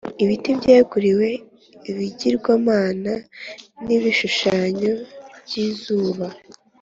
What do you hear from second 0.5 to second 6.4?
byeguriwe ibigirwamana n’ibishushanyo by’izuba,